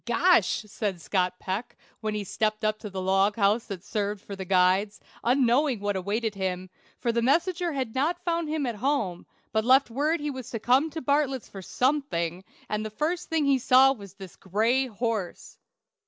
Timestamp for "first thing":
12.89-13.45